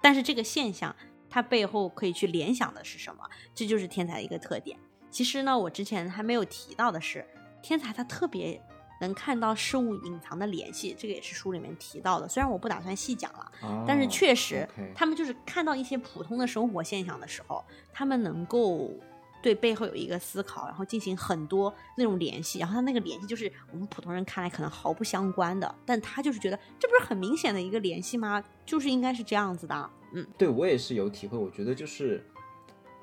[0.03, 0.95] 但是这个现象
[1.31, 3.25] 它背后可以去联想的是什么？
[3.55, 4.79] 这就是天才的一个特点。
[5.11, 7.25] 其实呢，我之前还没有提到的是，
[7.63, 8.61] 天才他特别
[9.01, 12.29] 能看到事物隐藏的联系，这个也是书里面提到的。
[12.29, 13.53] 虽然我不打算细讲了，
[13.87, 18.93] 但是确实，他们就是看到一些普通的生活现象的时候，他们能够
[19.41, 22.59] 对背后有一个思考，然后进行很多那种联系。
[22.59, 28.43] 然后他那个联系就是我们普通人看来可能毫不相关的，但他就是觉得这不是很明显的一个联系吗？
[28.67, 29.91] 就是应该是这样子的。
[30.13, 31.39] 嗯，对我也是有体会。
[31.39, 32.25] 我觉得就是。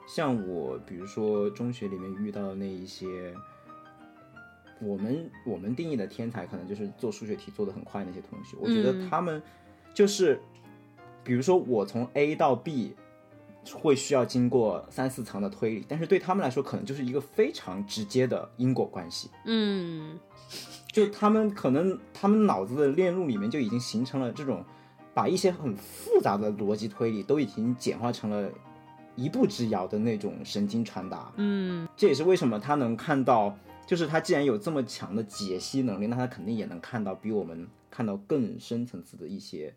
[0.08, 3.34] 像我，比如说中学里面遇到的那一些，
[4.80, 8.56] 我们我们定义的天才，可能就是做数学题做的很快那些同学。
[8.60, 9.42] 我觉得他们
[9.94, 10.40] 就是，
[11.24, 12.96] 比如说我从 A 到 B
[13.74, 19.32] 会需要经过三四层的推理，但是对他们来说，可能就是一个非常直接的因果关系。
[19.46, 20.20] 嗯，
[20.94, 24.64] 就他们可能他们脑子的链路里面就已经形成了这种，
[25.16, 28.52] 把一些很复杂的逻辑推理都已经简化成了。
[29.16, 39.74] 一步之遥的那种神经传达，嗯，这也是为什么他能看到，就是他既然有这么强的解析能力，那他肯定也能看到比我们看到更深层次的一些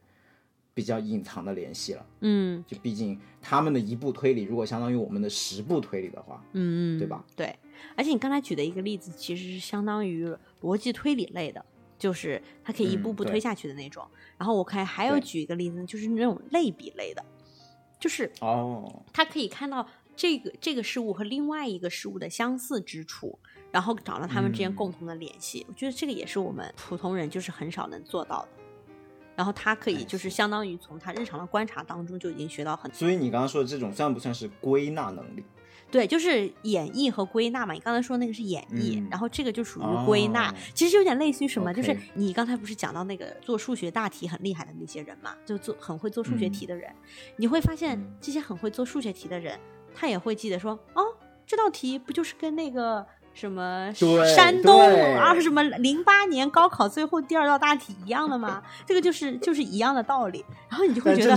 [0.75, 7.25] 比较隐藏的联系了，嗯，就毕竟他们的一步推理如果相当于我们的十步推理的话，嗯，对吧？
[7.37, 7.57] 对，
[7.97, 10.29] 而且你刚才举的一个例子其实是相当于
[10.63, 11.65] 逻辑推理类的，
[11.99, 14.05] 就是它可以一步步推下去的那种。
[14.37, 17.25] 然后我看还有举一个例子，就是那种类比类的。
[17.99, 23.39] 就是哦，他可以看到这个这个事物和另外一个事物的相似之处，
[23.71, 25.65] 然后找到他们之间共同的联系。
[25.69, 28.49] 我觉得这个也是我们普通人就是很少能做到的。
[29.37, 32.93] 然后他可以就是相当于从他日常的观察当中就已经学到很。
[32.93, 35.45] 所以你刚刚说的这种算不算是归纳能力？
[35.91, 37.73] 对，就是演绎和归纳嘛。
[37.75, 40.55] 你刚才说那个是演绎，然后这个就属于归纳。
[40.75, 41.73] 其实有点类似于什么？
[41.73, 45.35] 就是你刚才不是讲到那个做数学大题很厉害的那些人嘛？
[45.47, 46.91] 就做很会做数学题的人，
[47.37, 49.59] 你会发现这些很会做数学题的人，
[49.95, 51.05] 他也会记得说，哦，
[51.47, 53.07] 这道题不就是跟那个。
[53.39, 53.89] 什么
[54.35, 54.81] 山东
[55.17, 55.33] 啊？
[55.41, 58.61] 什么零八年高考最后第二道大题一样的吗？
[58.85, 60.45] 这个就是就是一样的道理。
[60.69, 61.37] 然后你就会觉得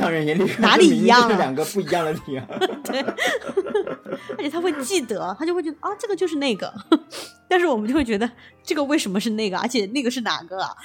[0.57, 1.29] 哪里一样？
[1.37, 2.47] 两个不一样的题啊。
[2.83, 6.73] 对，而且他会记得，他就会觉得啊，这个就是那个。
[7.47, 8.27] 但是我们就会觉得
[8.63, 9.59] 这个为什么是那个？
[9.59, 10.75] 而且那个是哪个啊？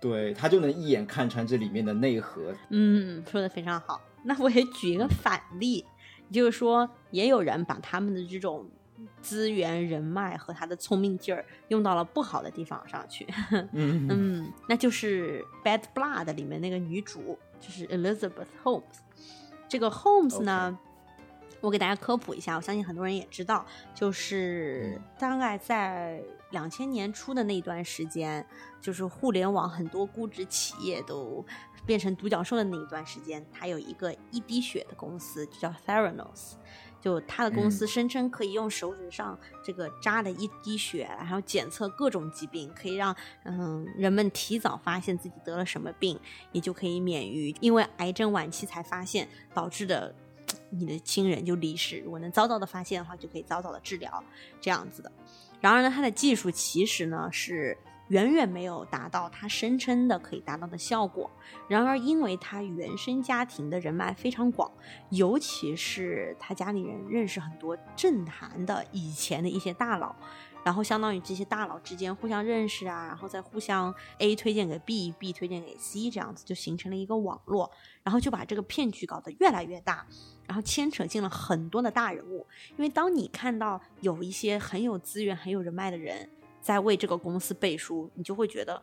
[0.00, 2.54] 对他就能一眼看穿这里面的内核。
[2.70, 4.00] 嗯，说的非常好。
[4.22, 5.84] 那我也举一个反例，
[6.32, 8.66] 就是说，也有人把他们的这种。
[9.20, 13.26] 资源、人脉和他的聪明劲儿用到了不好的地方上去，
[13.72, 18.82] 嗯， 那就是《Bad Blood》里面那个女主，就是 Elizabeth Holmes。
[19.68, 20.78] 这个 Holmes 呢，
[21.60, 28.44] 我给大家科普一下，我相信很多人也知道，就是大概在两千年初的那段时间，
[28.80, 31.44] 就是互联网很多估值企业都
[31.84, 36.54] 变成独角兽的那一段时间，它有一个一滴血的公司，就叫 Theranos。
[37.00, 46.18] 就他的公司声称可以用手指上这个扎的一滴血，然后检测各种疾病，可以让嗯人们提早发现自己得了什么病，
[46.52, 50.14] 也就可以免于因为癌症晚期才发现导致的
[50.70, 51.98] 你的亲人就离世。
[52.00, 54.22] 如果能早早的发现的话，就可以早早的治疗
[54.60, 55.12] 这样子的。
[55.60, 57.76] 然而呢，他的技术其实呢是。
[58.08, 61.30] 远远没有达到他声称的可以达到的效果。
[61.68, 64.70] 然而，因为他原生家庭的人脉非常广，
[65.10, 70.14] 尤其是他家里人认识很多政坛的以前的一些大佬，
[70.64, 77.70] 然后相当于这些大佬之间互相认识啊，然后再互相 A 推荐给 B，B 推荐给 C，这样子就形成了一个网络，
[78.02, 80.06] 然后就把这个骗局搞得越来越大，
[80.46, 82.46] 然后牵扯进了很多的大人物。
[82.76, 86.28] 因为当你看到有一些很有资源、很有人脉的人。
[86.68, 88.74] 在为这个公司背书，你就会觉得，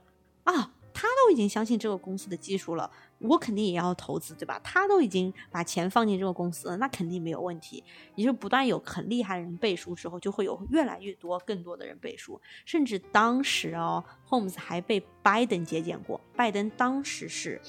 [0.44, 4.60] 啊，他都已经相信这个公司的技术了，我肯定也要投资，对吧？
[4.64, 7.84] 他都已经把钱放进这个公司了，那肯定没有问题。
[8.16, 12.42] 也就不断有很厉害的人背书之后，就会有越来越多、更多的人背书。
[12.66, 16.20] 甚至当时哦，Holmes 还被拜登接见过。
[16.36, 17.62] 拜登当时是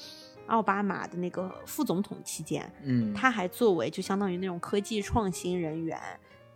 [0.47, 6.01] 奥巴马的那个副总统期间，嗯，他还作为就相当于那种科技创新人员。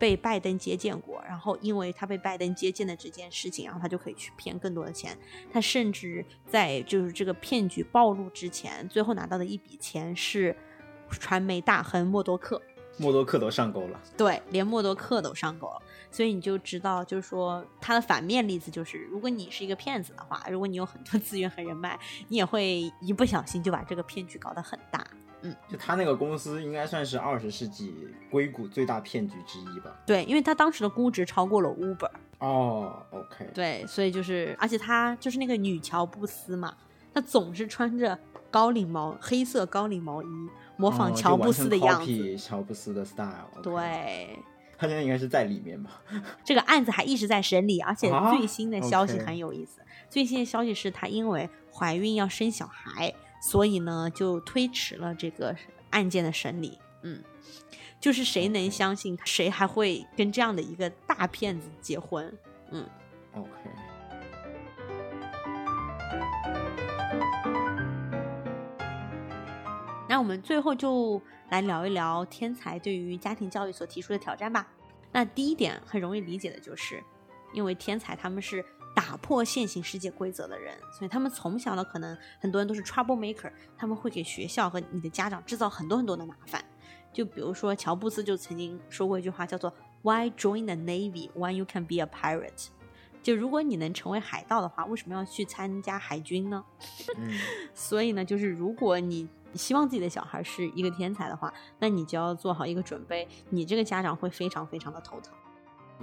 [0.02, 5.16] 被拜登接见过，然后因为他被拜登接见的这件事情，然后他就可以去骗更多的钱。
[5.52, 10.56] 他甚至在就是这个骗局暴露之前，最后拿到的一笔钱是
[11.08, 12.60] 传媒大亨默多克。
[12.98, 15.80] 默多克都上钩了，对，连默多克都上钩了。
[16.10, 25.06] 所以你就知道，就是说他的反面例子就是，如果你是一个骗子的话，如果你有很多 资源和人脉，你也会一不小心就把这个骗局搞得很大。
[25.42, 27.94] 嗯，就他那个公司应该算是二十世纪
[28.30, 29.96] 硅谷最大骗局之一吧？
[30.06, 32.10] 对，因为他当时的估值超过了 Uber。
[32.38, 33.50] 哦，OK。
[33.54, 36.74] 对，所以就是，而且他就是那个女乔布斯嘛，
[37.14, 38.18] 她总是穿着
[38.50, 40.26] 高领毛黑色高领毛衣，
[40.76, 42.38] 模仿乔布斯的样子。
[42.38, 43.48] 乔布斯的 style。
[43.62, 44.38] 对。
[44.78, 46.02] 他现在应该是在里面吧？
[46.44, 49.80] 这个案子还一直在审理，而且最新的消息很有意思。
[50.10, 53.14] 最新的消息是她因为怀孕要生小孩。
[53.44, 55.54] 所以呢，就推迟了这个
[55.90, 56.78] 案件的审理。
[57.02, 57.20] 嗯，
[58.00, 62.32] 就是谁能相信谁还会跟这样的一个大骗子结婚？
[62.70, 62.88] 嗯
[63.34, 63.50] ，OK。
[70.08, 74.68] 那我们最后就来聊一聊天才对于家庭教育所提出的挑战吧。
[75.10, 77.02] 那第一点很容易理解的就是，
[77.52, 78.64] 因为天才他们是。
[78.94, 86.64] 打破现行世界规则的人，所以他们从小呢，可能很多人都是 trouble maker，他们会给学校和你的家长制造很多很多的麻烦。
[87.12, 92.68] 就比如说乔布斯就曾经说过一句话，叫做 Why join the navy when you can be a pirate？
[93.22, 96.64] 就如果你能成为海盗的话，为什么要去参加海军呢？
[97.72, 105.32] 所以呢，就是如果你希望自己的小孩是一个天才的话，那你就要做好一个准备，你这个家长会非常非常的头疼。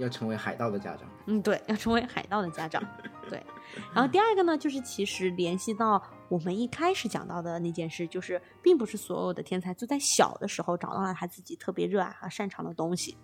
[0.00, 2.82] 要成为海盗的家长，嗯，对，要成为海盗的家长，
[3.28, 3.40] 对。
[3.94, 13.16] 然后第二个呢，就是其实联系到我们一开始讲到的那件事，就是并不是所有的天才就在小的时候找到了他自己特别热爱和擅长的东西。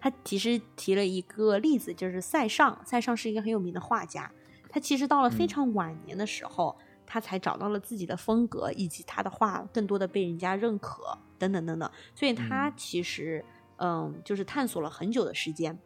[0.00, 4.30] 他其实提了一个例子，就是塞尚，塞尚是一个很有名的画家，
[4.70, 6.74] 他其实到了非常晚年的时候，
[7.04, 11.90] 他才找到了自己的风格，以及他的画更多的被人家认可，等等等等。
[12.14, 13.44] 所以他其实，
[13.76, 15.78] 嗯，就是探索了很久的时间。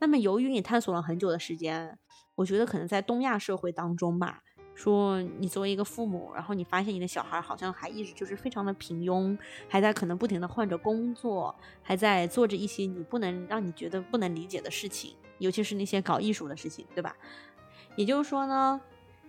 [0.00, 1.98] 那么，由于你探索了很久的时间，
[2.34, 4.42] 我觉得可能在东亚社会当中吧，
[4.74, 9.36] 说你作为一个父母，然后你发现你的小孩好像还一直就是非常的平庸，
[9.68, 17.14] 还在可能不停的换着工作，还在做着一些你不能让你觉得不能理解的事情，尤其是那些搞艺术的事情，对吧？
[17.94, 18.80] 也就是说呢，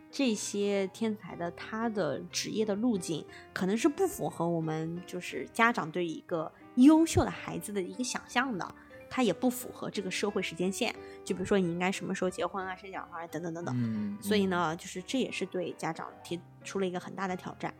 [0.10, 8.76] 这些天才的他的职业的路径可能是不符合我们就是家长对一个优秀的孩子的一个想象的。
[9.14, 10.96] 它也不符合这个社会时间线，
[11.26, 13.76] 就比如说你应该什么时候结婚啊、生小孩等等等等。
[13.78, 17.74] 嗯，所以呢，就是这也是对家长提出了一个很大的挑战。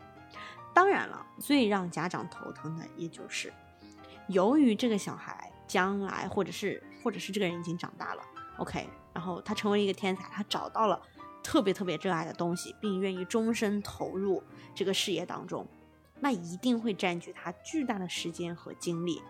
[0.74, 3.50] 当然了，最让家长头疼的，也就是
[4.26, 8.22] 由于这个小孩将来或者是或者是这个人已经长大了
[8.58, 11.00] ，OK，然后他成为一个天才，他找到了
[11.42, 14.42] 特别特别热爱的东西，并愿意终身投入
[14.74, 15.66] 这个事业当中，
[16.20, 19.22] 那一定会占据他巨大的时间和精力。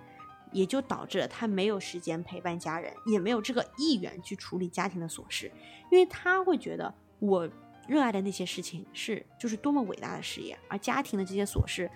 [0.53, 5.51] 也就导致了他没有时间陪伴家人，也没有这个意愿去处理家庭的琐事，
[5.91, 7.49] 因为他会觉得我
[7.89, 11.91] 热爱的那些事情是就是多么伟大的事业，而家庭的这些琐事，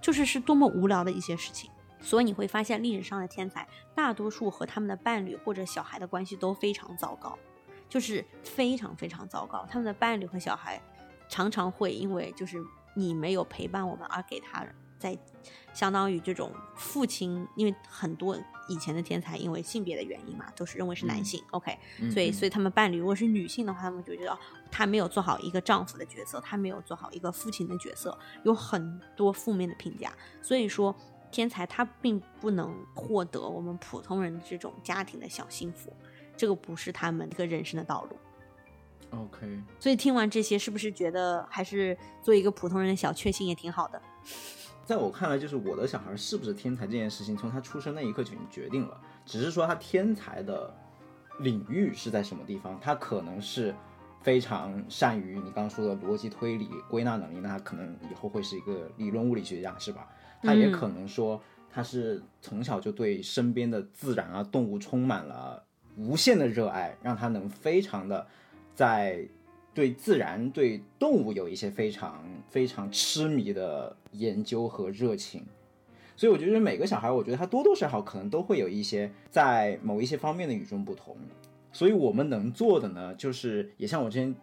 [0.00, 1.70] 就是是多么无聊的一些事情。
[2.02, 7.38] 所以你会发现历史上的天才，大多数和他们的伴侣或者小孩的关系都非常糟糕，
[7.90, 9.66] 就是非常非常糟糕。
[9.70, 10.80] 他们的伴侣和小孩
[11.28, 12.56] 常常会因为就是
[12.94, 14.64] 你没有陪伴我们而给他
[15.00, 15.18] 在。
[15.72, 18.36] 相当于这种父亲，因为很多
[18.68, 21.78] 以前的天才因为性别的原因嘛，都是认为是男性，OK，
[22.12, 24.36] 所以所以他们伴侣如果是女性的话，他们就觉得
[24.68, 30.12] 他没有做好一个丈夫的角色，他没有做好一个父亲的角色，有很多负面的评价。
[30.42, 30.92] 所以说，
[31.30, 35.96] 天才他并不能获得我们普通人的这种家庭的小幸福，
[36.36, 38.18] 这个不是他们一个人生的道路。
[39.10, 44.02] OK，所以听完这些，是不是觉得还是做一个普通人的小确幸也挺好的？
[44.90, 49.00] 在我看来，就是我的小孩是不是天才这件事情，从他出生那一刻就已经决定了。
[49.24, 50.74] 只是说他天才的
[51.38, 53.72] 领域是在什么地方，他可能是
[54.20, 60.08] 非常善于你刚刚说的逻辑推理、归纳能力，那他可能以后会是一个理论物理学家，是吧？
[60.42, 65.62] 他也可能说他是从小就对身边的自然啊、动物充满了
[65.94, 68.26] 无限的热爱，让他能非常的
[68.74, 69.24] 在。
[69.80, 75.42] 对自然、对动物有一些非常非常痴迷的研究和热情，
[76.14, 81.16] 所以我觉得每个小孩，我觉得他多多少少可能都会有一些在某一些方面的与众不同。
[81.72, 84.34] 所以我们能做的呢，就是也像我之前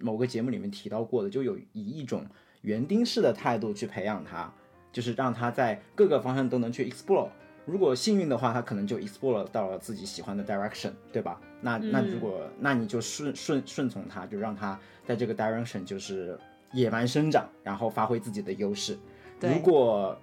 [0.00, 2.26] 某个节目里面提到过的，就有以一种
[2.60, 4.52] 园丁式的态度去培养他，
[4.92, 7.30] 就是让他在各个方向都能去 explore。
[7.66, 11.40] 如果幸运的话，他可能就 explore 到了自己喜欢的 direction，对吧？
[11.62, 16.38] 那那如果那你就顺顺顺从他，就让他在这个 direction 就是
[16.72, 18.98] 野蛮生长，然后发挥自己的优势。
[19.40, 20.14] 如果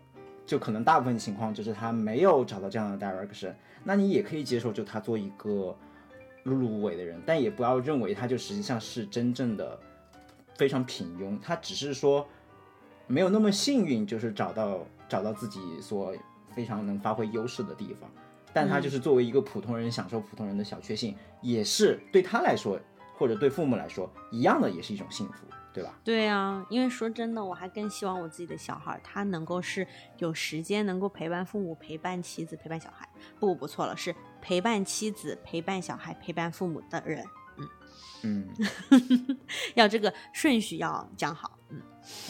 [0.46, 5.76] 就可能大部分情况就是他没有找到这样的 direction，那你也可以接受，就他做一个
[6.46, 9.80] 碌碌无为的人，但也不要认为他就实际上是真正的
[10.56, 12.28] 非常平庸，他只是说
[13.08, 16.14] 没有那么幸运，就是找到找到自己所。
[16.52, 18.10] 非常能发挥优势的地方，
[18.54, 22.80] 但他就是作为一个普通人享受普通人的小确幸，也是对他来说
[23.18, 26.00] 或者对父母来说一样的，也是一种幸福，对吧？
[26.04, 29.88] 对啊，因为说真的，我还更希望我自己的小孩他能够是
[30.18, 33.08] 有时间能够陪伴父母、陪伴妻子、陪伴小孩。
[33.40, 37.24] 不，不错了，是陪伴妻子、陪伴小孩、陪伴父母的人。
[37.58, 37.68] 嗯
[38.24, 38.48] 嗯，
[39.76, 41.58] 要这个顺序要讲好。
[41.70, 41.82] 嗯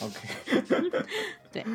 [0.02, 0.28] ，OK，
[1.52, 1.66] 对。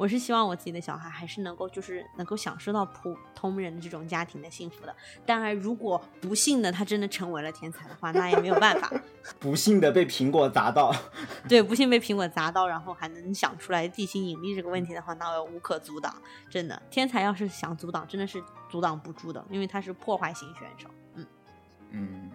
[0.00, 4.96] 我是希望我自己的小孩还是能够，就是能够享受到普通人的这种家庭的幸福的。
[5.26, 8.90] 当然，如果不幸的他真的成为了天才的话，那也没有办法。
[9.38, 10.90] 不幸的被苹果砸到，
[11.46, 16.16] 对，不幸被苹果砸到，然后还能想出来地心引力这个问题的话，那我无可阻挡。
[16.48, 20.88] 真的，天才要是想阻挡，真的是阻挡不住的，因为他是破坏型选手。
[21.16, 21.26] 嗯
[21.90, 22.30] 嗯。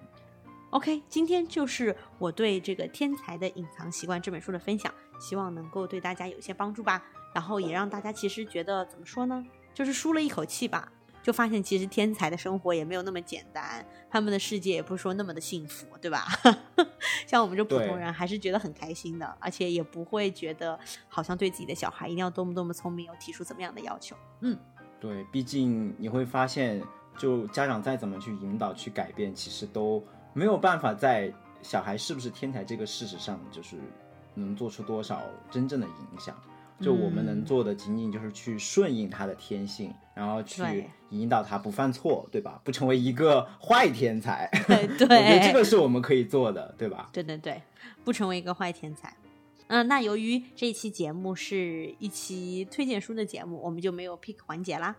[0.69, 7.03] OK，今天就是我对这个《天才的隐藏习惯》这本书的分享，希望能够对大家有些帮助吧。
[7.35, 10.89] 然后也让大家其实觉得怎么说呢，就是舒了一口气吧，
[11.21, 16.25] 就发现其实天才的生活也没有那么简单，他们的世界也不是说那么的幸福，对吧？
[17.27, 20.79] 像我们这普通人还是觉得很开心的，而且也不会觉得
[21.09, 24.15] 好像对自己的小孩一定要多么多么聪明，要提出怎么样的要求。
[24.39, 24.57] 嗯，
[25.01, 26.81] 对，毕竟你会发现，
[27.17, 33.75] 就家长再怎么去引导、去改变，其实都没有办法在小孩是不是天才这个事实上，就是
[34.35, 35.21] 能做出多少
[35.51, 36.33] 真正的影响。
[36.81, 42.59] 就我们能做的，仅仅就是去顺应他的天性，然后去引导他不犯错，对吧？
[42.65, 44.49] 不成为一个坏天才。
[44.67, 47.09] 对， 我觉得这个是我们可以做的，对吧？
[47.13, 47.61] 对对对，
[48.03, 49.15] 不成为一个坏天才。
[49.67, 54.95] 嗯，那由于这一期节目是一期推荐书的节目，我们就没有 pick 环节啦。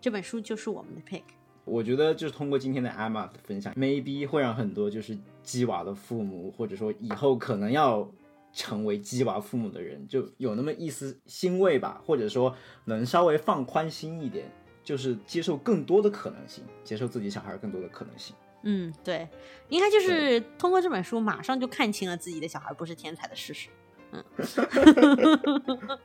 [0.00, 1.22] 这本书就是我们的 pick。
[1.64, 8.08] 我觉得就是通过今天的 Emma 的分享，maybe 会让很多就是鸡娃的父母，或者说以后可能要。
[8.52, 14.50] 成为鸡娃父母的人就有那么一丝欣慰吧，或者说能稍微放宽心一点，
[14.82, 18.34] 就是接受更多的可能性，接受自己小孩更多的可能性。
[18.62, 19.28] 嗯，对，
[19.68, 23.68] 应该就是通过这本书，马上就看清了自己的小孩不是天才的事实。
[24.10, 24.24] 嗯，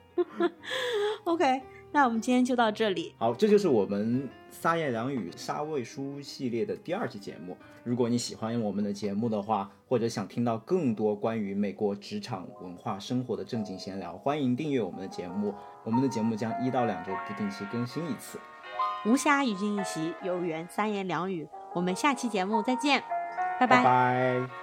[1.25, 1.61] OK。
[1.93, 3.13] 那我们今天就到这里。
[3.19, 7.55] 好，这就是我们三言两语沙味书系列的第二期节目。
[7.83, 15.53] 如果你喜欢我们的节目的话，或者想听到更多关于美国职场文化生活的正经闲聊，欢迎订阅我们的节目。
[15.83, 18.39] 我们的节目将一到两周不定期更新一次。
[19.05, 21.47] 无暇与君一席，有缘三言两语。
[21.73, 23.03] 我们下期节目再见，
[23.59, 24.62] 拜拜。